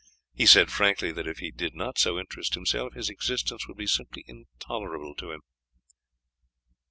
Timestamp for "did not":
1.51-1.99